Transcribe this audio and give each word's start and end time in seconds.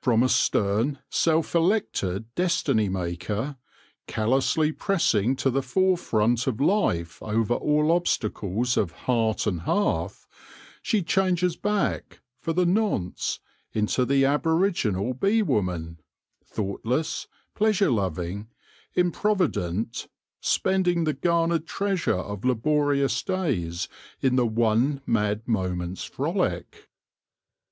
From 0.00 0.22
a 0.22 0.28
stern, 0.28 1.00
self 1.10 1.52
elected 1.52 2.32
destiny 2.36 2.88
maker, 2.88 3.56
callously 4.06 4.70
pressing 4.70 5.34
to 5.34 5.50
the 5.50 5.60
fore 5.60 5.96
front 5.98 6.46
of 6.46 6.60
life 6.60 7.20
over 7.20 7.54
all 7.54 7.90
obstacles 7.90 8.76
of 8.76 8.92
heart 8.92 9.44
and 9.44 9.62
hearth, 9.62 10.28
she 10.82 11.02
changes 11.02 11.56
back, 11.56 12.20
for 12.38 12.52
the 12.52 12.64
nonce, 12.64 13.40
into 13.72 14.04
the 14.04 14.24
aboriginal 14.24 15.14
bee 15.14 15.42
woman, 15.42 15.98
thoughtless, 16.44 17.26
pleasure 17.56 17.90
loving, 17.90 18.46
improvi 18.96 19.50
dent, 19.50 20.06
spending 20.40 21.02
the 21.02 21.12
garnered 21.12 21.66
treasure 21.66 22.14
of 22.20 22.44
laborious 22.44 23.20
days 23.20 23.88
in 24.20 24.36
the 24.36 24.46
one 24.46 25.02
mad 25.06 25.48
moment's 25.48 26.04
frolic. 26.04 26.88